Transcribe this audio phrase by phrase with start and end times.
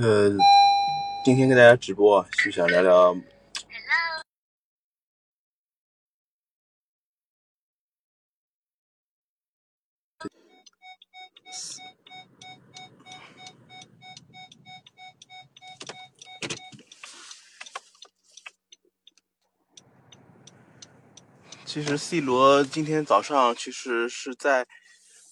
[0.00, 0.30] 呃，
[1.24, 3.16] 今天跟大家直播，就想聊聊。
[21.64, 24.64] 其实 C 罗今天早上其实是在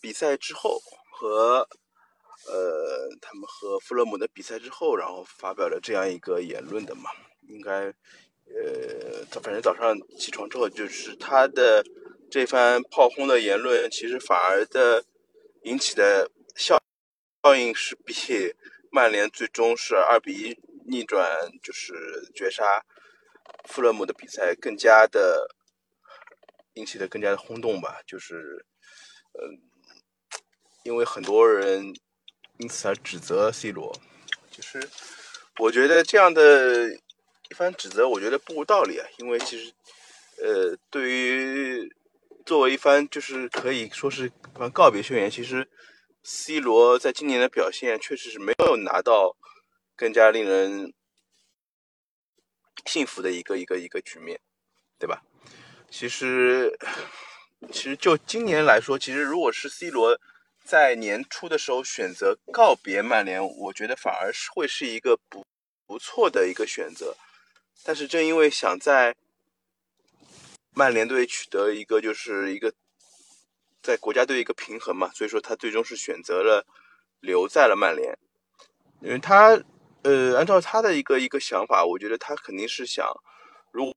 [0.00, 1.68] 比赛之后和。
[2.44, 7.08] 呃，他们和富勒姆的比赛之后，然后发表了这样一个言论的嘛，
[7.48, 7.84] 应该，
[8.46, 11.84] 呃，他反正早上起床之后，就是他的
[12.28, 15.04] 这番炮轰的言论，其实反而的
[15.62, 16.76] 引起的效
[17.44, 18.12] 效应是比
[18.90, 22.84] 曼联最终是二比一逆转，就是绝杀
[23.68, 25.54] 富勒姆的比赛更加的
[26.74, 28.66] 引起的更加的轰动吧，就是，
[29.34, 29.62] 嗯，
[30.82, 31.94] 因为很多人。
[32.62, 33.92] 因此而指责 C 罗，
[34.48, 34.88] 就是
[35.58, 36.94] 我觉得这样的
[37.50, 39.06] 一番指责，我觉得不无道理啊。
[39.18, 39.72] 因为其实，
[40.40, 41.92] 呃，对于
[42.46, 44.30] 作为一番就是可以说是
[44.72, 45.68] 告别宣言，其实
[46.22, 49.36] C 罗在今年的表现确实是没有拿到
[49.96, 50.94] 更加令人
[52.86, 54.40] 幸福的一个一个一个局面，
[55.00, 55.24] 对吧？
[55.90, 56.78] 其实，
[57.72, 60.16] 其实就今年来说，其实如果是 C 罗。
[60.64, 65.44] 在年初的时候选择告别曼联，我觉得反而是会是一个不
[65.86, 67.16] 不错的一个选择。
[67.84, 69.14] 但是正因为想在
[70.74, 72.72] 曼联队取得一个就是一个
[73.82, 76.64] 在国家队一个平衡嘛，所以说他最终是选择了
[77.20, 78.16] 留在了曼联。
[79.00, 79.60] 因为他
[80.02, 83.06] 呃，按照他的一个一个想法，我觉得他肯定是想，
[83.72, 83.92] 如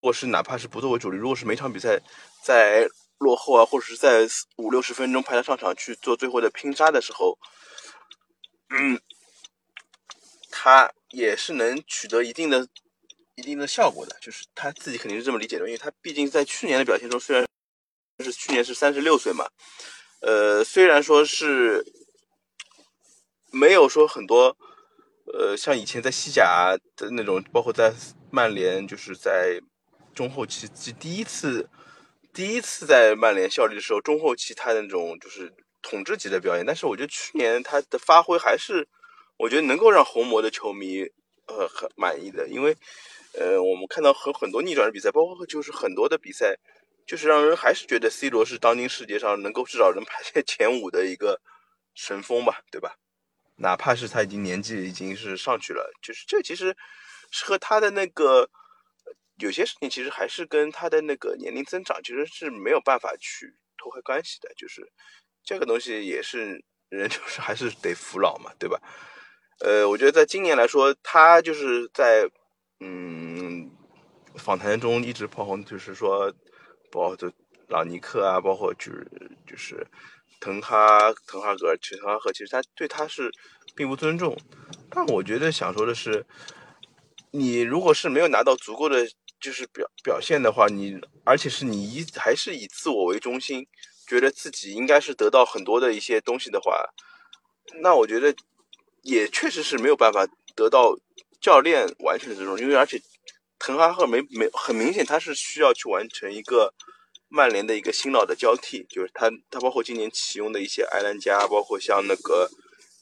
[0.00, 2.00] 果是哪怕是不作为主力，如果是每场比赛
[2.42, 2.88] 在。
[3.20, 4.26] 落后啊，或者是在
[4.56, 7.38] 五六十分钟派他上场去做最后的拼杀的时候，
[8.70, 8.98] 嗯，
[10.50, 12.66] 他也是能取得一定的、
[13.34, 14.16] 一定的效果的。
[14.22, 17.46] 就是他自己肯定是这么理解的，因为他毕竟在去年的表现中，虽然
[18.16, 19.46] 就是去年是三十六岁嘛，
[20.22, 21.84] 呃，虽然说是
[23.52, 24.56] 没有说很多，
[25.34, 27.92] 呃，像以前在西甲的那种，包括在
[28.30, 29.60] 曼联，就是在
[30.14, 30.66] 中后期
[30.98, 31.68] 第一次。
[32.32, 35.52] 第一次在曼联效力的时候，中后期他那种就是
[35.82, 38.86] 统治级的表演，但是我觉得去年他的发挥还是，
[39.36, 41.02] 我觉得能够让红魔的球迷
[41.46, 42.76] 呃很满意的，因为
[43.34, 46.54] 呃我们看到很很多逆转的比赛，包括就是很多的比赛，
[47.06, 51.40] 就是让人还是觉得 C 罗是当今世界上能够至少能排在前五的一个
[51.94, 52.94] 神锋吧，对吧？
[53.56, 56.76] 哪怕是他已经年纪已经是上去了，就是这其实
[57.30, 58.48] 是和他的那个。
[59.40, 64.86] 有些事情其实还是跟他的那个年龄增长其实是没有办法去脱开关系的，就是
[65.42, 68.78] 这个东西也是人就是还是得服老嘛，对吧？
[69.60, 72.28] 呃，我觉得在今年来说，他就是在
[72.80, 73.70] 嗯
[74.36, 76.30] 访谈中一直炮轰，就是说
[76.92, 77.32] 包括
[77.68, 79.10] 朗尼克啊，包括就是
[79.46, 79.86] 就是
[80.40, 83.32] 滕哈滕哈格，尔滕哈赫其实他对他是
[83.74, 84.36] 并不尊重，
[84.90, 86.26] 但我觉得想说的是，
[87.30, 89.08] 你如果是没有拿到足够的。
[89.40, 93.66] 就是表表现的话，你而且是你以还是以自我为中心，
[94.06, 96.84] 觉得自己应该是得到很多的一些东西的话，
[97.80, 98.34] 那我觉得
[99.02, 100.94] 也确实是没有办法得到
[101.40, 103.00] 教练完全的这种，因为而且
[103.58, 106.74] 滕哈赫没没很明显他是需要去完成一个
[107.28, 112.50] 曼联的一个新老的交替，就是他他包括今年启用的一些埃兰加，包括像那个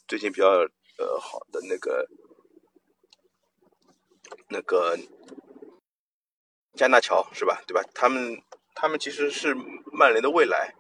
[0.07, 2.09] 最近比较呃好的那个
[4.51, 4.97] 那个。
[6.79, 7.61] 加纳乔是吧？
[7.67, 7.83] 对吧？
[7.93, 8.41] 他们
[8.75, 9.55] 他们其实是
[9.93, 10.73] 曼联的未来，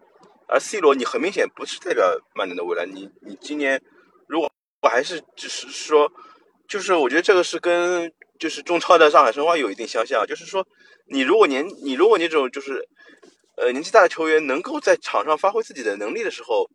[0.47, 2.87] 而 C 罗你很明显不是代表曼联的未来。
[2.87, 3.83] 你你今年
[4.29, 4.51] 如果
[4.81, 6.11] 我还是只是说，
[6.69, 10.65] 就是我觉得这个是跟就是中超的上海申花有一定相像，就是说
[11.11, 12.89] 你如果年你如果你这种就是
[13.57, 16.71] 呃年纪大的球员能够在场上发挥自己的能力的时候，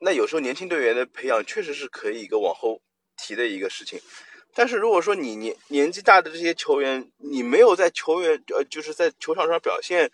[0.00, 2.80] 那有时候年轻队员的培养确实是可以一个往后
[3.16, 4.00] 提的一个事情。
[4.54, 10.10] 但是如果说你年年纪大的这些球员，你没有在球员呃就是在球场上表现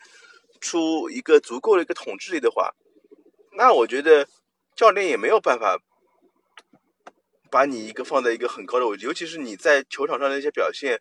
[0.61, 2.75] 出一个足够的一个统治力的话，
[3.57, 4.29] 那我觉得
[4.75, 5.79] 教练也没有办法
[7.51, 11.01] 把你一个放在一个很高的位置，尤其是你在球场上的一些表现，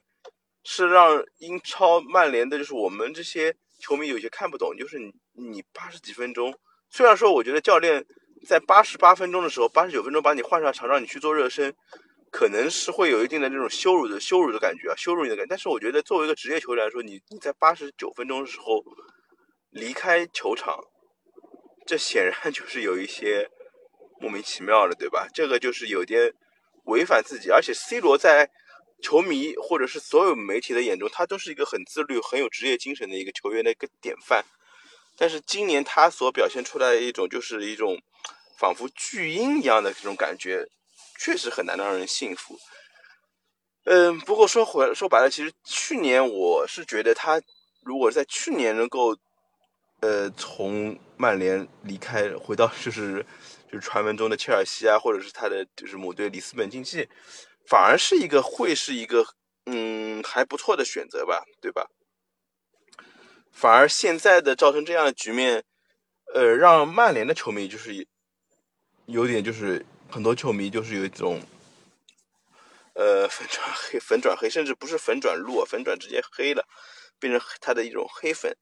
[0.64, 6.58] 是让英超曼联的就是我们这些球迷有些看不懂，就是你你八十几分钟，
[6.90, 8.06] 虽然说我觉得教练
[8.48, 11.76] 在八十八分钟的时候，八十九分钟把你换上场让你去做热身。
[12.32, 15.50] 可能是会有一定的这种羞辱的羞辱的感觉啊，羞辱你的感觉。
[15.50, 18.84] 但是我觉得作为一个职业球员来说，你你在八十九分钟的时候
[19.72, 20.78] 离开球场，
[21.86, 23.50] 这显然 就是有一些
[24.20, 25.28] 莫名其妙的，对吧？
[25.34, 26.34] 这个就是有点
[26.86, 28.50] 违反自己，而且 C 罗在
[29.02, 34.44] 球迷或者是所有媒体的眼中，他都是一个很自律、很有职业精神的一个球员的一个典范。
[35.18, 38.02] 但是今年他所表现出来的一种，就是一种
[38.58, 40.66] 仿佛巨婴一样的这种感觉，
[41.18, 42.58] 确实很难让人信服。
[43.86, 47.42] 嗯，不过说回说白了，其实去年我是觉得他
[47.84, 49.16] 如果在去年能够，
[50.02, 53.26] 呃，从曼联离开，回到就是
[53.72, 57.08] 就是传闻中的切尔西啊，或者是他的就是母队里斯本竞技，
[57.68, 59.26] 反而是一个会是一个
[59.66, 61.88] 嗯还不错的选择吧，对吧？
[63.52, 65.64] 反而现在的造成这样的局面，
[66.34, 68.06] 呃，让曼联的球迷就是
[69.06, 71.42] 有点就是很多球迷就是有一种。
[72.94, 76.66] 呃， 粉转黑，粉转黑，甚至不是粉转路，粉转直接黑了，
[77.20, 78.56] 变成他的一种黑粉。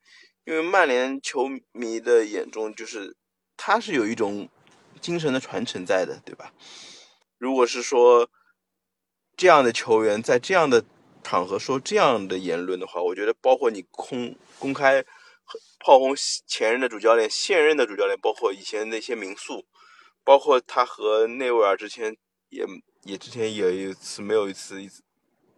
[0.45, 3.15] 因为曼联球迷的眼中，就是
[3.55, 4.49] 他是有一种
[4.99, 6.51] 精神的传承在的，对吧？
[7.37, 8.29] 如果是说
[9.37, 10.83] 这样的球员在这样的
[11.23, 15.05] 场合说这样的言论的话，我觉得包括你公公开
[15.79, 16.15] 炮轰
[16.47, 19.65] 前任的主教练、现任的主教练，包括以前那些民宿，
[20.23, 22.15] 包括他和内维尔之前
[22.49, 22.65] 也。
[23.05, 24.89] 也之前也有一次没有一次一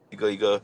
[0.10, 0.60] 一个一个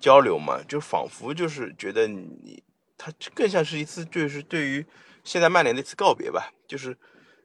[0.00, 2.62] 交流嘛，就仿佛就是觉得你
[2.96, 4.86] 他更像是一次就是对于
[5.22, 6.96] 现在曼联的一次告别吧，就是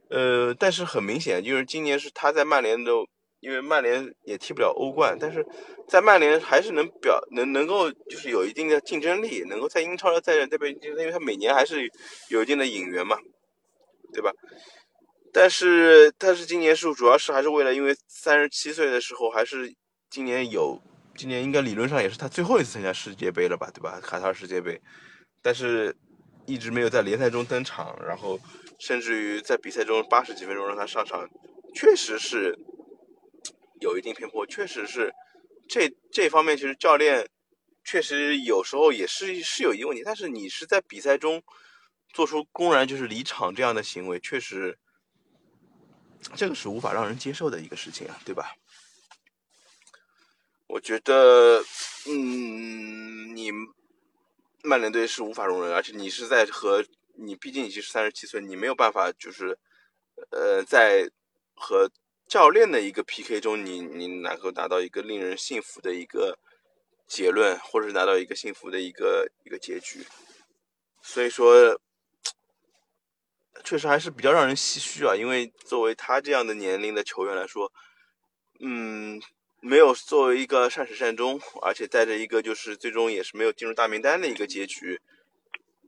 [0.08, 2.90] 呃，但是很明显就是今年是他在曼联的，
[3.40, 5.46] 因为曼联也踢不了欧冠，但是
[5.86, 11.86] 在曼联还是能表能能够就是有一定的竞争力，能够在英超的在这边，因为他每年还是
[12.30, 13.18] 有一定的引援嘛，
[14.14, 14.32] 对吧？
[15.32, 19.72] 但是，但是今年是主要是还是为了，因为三十七岁的时候，还是
[20.10, 20.82] 今年有，
[21.14, 24.00] 今年应该理论上也是他最后一次参加世界杯了吧，对吧？
[24.02, 24.80] 卡塔尔世界杯，
[25.40, 25.94] 但是
[26.46, 28.40] 一直没有在联赛中登场，然后
[28.80, 31.28] 甚至于在比赛中八十几分钟让他上场，
[31.76, 32.58] 确实是
[33.80, 35.12] 有一定偏颇，确实是
[35.68, 37.24] 这这方面其实教练
[37.84, 41.40] 确实有时候也是是有一个问题，但是你是在比赛中
[42.12, 44.76] 做出公然就是离场这样的行为，确实。
[46.34, 48.54] 这个是无法让人接受的一个事情啊，对吧？
[50.66, 51.64] 我觉得，
[52.06, 53.50] 嗯，你
[54.62, 56.84] 曼联队是无法容忍，而且你是在和
[57.14, 59.58] 你，毕竟已经是三十七岁，你没有办法，就是
[60.30, 61.10] 呃，在
[61.54, 61.90] 和
[62.28, 66.38] 教练的一个 PK 中，你你能够达到一个令人信服的一个
[67.06, 70.06] 结论，或者是拿到一个幸福的一个一个结局，
[71.02, 71.80] 所以说。
[73.64, 77.72] 确实还是比较让人唏嘘啊，因为作为他这样的年龄的球员来说，
[78.60, 79.20] 嗯，
[79.60, 85.00] 没有作为一个善始善终，而且带着一个就是最终也是没有进入大名单的一个结局，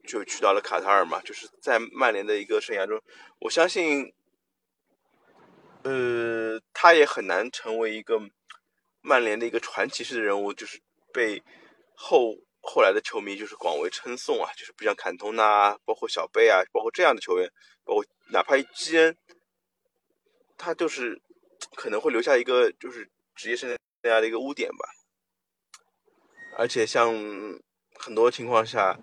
[0.06, 1.20] 就去到了卡塔尔嘛。
[1.22, 3.02] 就是在曼联的一个生涯中，
[3.40, 4.12] 我相信，
[5.82, 8.20] 呃，他也很难成为一个
[9.00, 10.80] 曼联的一个传奇式的人物，就是
[11.12, 11.42] 被
[11.94, 12.36] 后。
[12.64, 17.50] 后来的球迷就是广为称颂啊，就是不像坎通呐，包括小贝啊，包括这样的球员，
[17.84, 19.16] 包括哪怕一基恩，
[20.56, 21.20] 他就是
[21.74, 23.68] 可能会留下一个就是职业生
[24.02, 24.88] 涯的一个污点吧。
[26.56, 27.12] 而且像
[27.96, 28.96] 很多情况下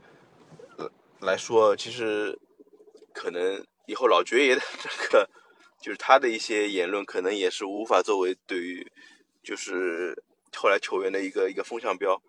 [1.20, 2.40] 来说，其实
[3.14, 5.30] 可能以后老爵爷的这个
[5.82, 8.90] 就是他的一些言论，可能也是无法作为对于
[9.44, 10.24] 就是
[10.56, 12.24] 后来球员的一个一个风向标，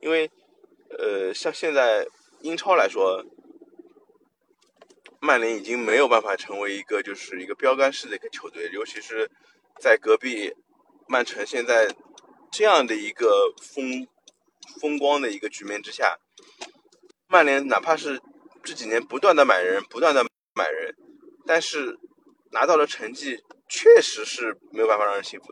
[0.00, 0.28] 因为。
[0.98, 2.06] 呃，像现在
[2.40, 3.24] 英超来说，
[5.20, 9.30] 曼联已经没有办法成为一个就是一个标杆式的一个球队，尤其是
[9.80, 10.52] 在隔壁
[11.08, 11.94] 曼城现在
[12.50, 14.06] 这样的一个风
[14.80, 16.18] 风光的一个局面之下，
[17.28, 18.20] 曼联哪怕是
[18.62, 20.94] 这几年不断的买人，不断的买人，
[21.46, 21.98] 但是
[22.50, 25.46] 拿到了成绩确实是没有办法让人信服。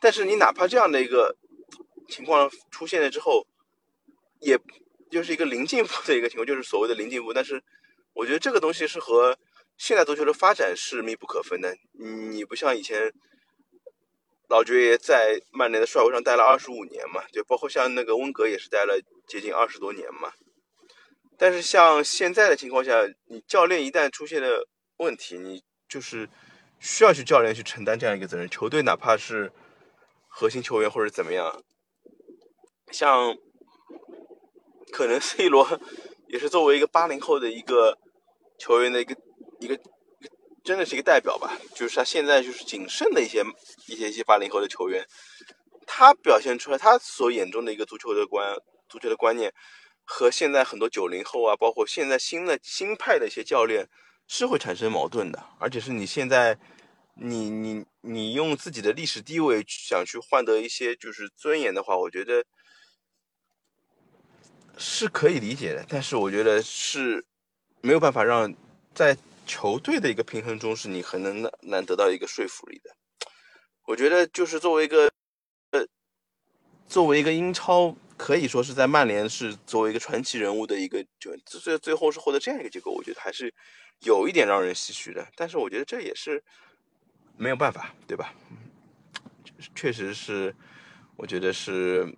[0.00, 1.36] 但是你哪怕这样的一个
[2.08, 3.46] 情况出现了之后，
[4.40, 4.58] 也
[5.10, 7.32] 就是一个零进步的一个情况，就是所谓的零进步。
[7.32, 7.62] 但是，
[8.12, 9.38] 我觉得这个东西是和
[9.76, 11.74] 现代足球的发展是密不可分的。
[12.30, 13.12] 你不像以前
[14.48, 20.32] 老爵爷在曼联的帅位上待了二十五年嘛，就包括像那个温格也是待了接近二十多年嘛。
[21.38, 24.68] 但是像现在的情况下，你教练一旦出现了
[24.98, 26.28] 问题，你就是
[26.78, 28.48] 需要去教练去承担这样一个责任。
[28.48, 29.52] 球队哪怕是
[30.28, 31.62] 核心球员或者怎么样，
[32.90, 33.36] 像。
[34.92, 35.80] 可能 C 罗
[36.28, 37.96] 也是作为一个八零后的一个
[38.58, 39.16] 球员的一个
[39.60, 39.78] 一个
[40.64, 43.42] 真的是一个代表吧，就是他现在就是仅剩的一些
[43.86, 45.06] 一些一些八零后的球员，
[45.86, 48.54] 他表现出来他所眼中的一个足球的观
[48.88, 49.52] 足球的观念，
[50.04, 53.88] 和现在很多九零后啊，包括现在新的新派的一些教练
[54.26, 56.58] 是会产生矛盾的，而且是你现在
[57.14, 62.44] 你你你用自己的历史地位想去换得一些就是尊严的话，我觉得
[64.78, 65.84] 是可以理解的。
[65.88, 67.24] 但是我觉得是
[67.82, 68.54] 没有办法让
[68.94, 72.90] 在球队的一个平衡中，是你很难难得到一个说服力的。
[73.86, 75.10] 我觉得就是作为一个
[75.72, 75.86] 呃，
[76.88, 83.52] 作为一个英超，可以说是在曼联是作为一个传奇人物的一个，就最最后是获得这样一个结果，我觉得还是
[84.00, 85.26] 有一点让人唏嘘的。
[85.34, 86.42] 但是我觉得这也是。
[87.40, 88.34] 没有办法，对吧？
[89.76, 90.52] 确实是，
[91.14, 92.12] 我觉得是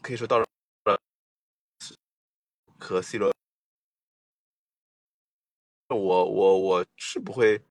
[0.00, 0.46] 可以说到了
[2.90, 3.32] 和 C 罗，
[5.88, 7.62] 我我我是不会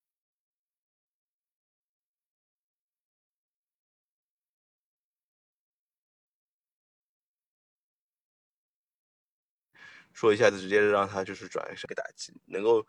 [10.14, 12.86] 说一下子直接让他就是转一个打击，能够。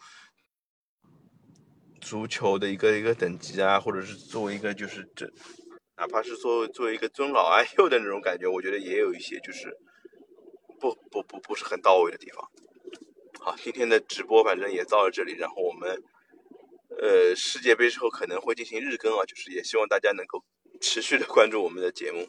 [2.01, 5.31] 足球的一个一个等级啊，或者是作为一个就是这，
[5.99, 9.69] 哪怕是作为作为一个尊老爱幼的那种感觉，我觉得也有一些就是
[10.81, 12.51] 不不不不是很到位的地方。
[13.39, 16.03] 好，今天的直播反正也到了这里，然后我们
[17.01, 20.45] 呃世界杯之后可能会进行日更啊，就是也希望大家能够
[20.81, 22.29] 持续的关注我们的节目。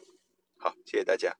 [0.58, 1.36] 好，谢谢大家。